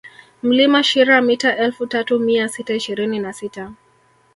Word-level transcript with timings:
Mlima 0.43 0.83
Shira 0.83 1.21
mita 1.21 1.57
elfu 1.57 1.87
tatu 1.87 2.19
mia 2.19 2.49
sita 2.49 2.73
ishirini 2.75 3.19
na 3.19 3.33
sita 3.33 3.73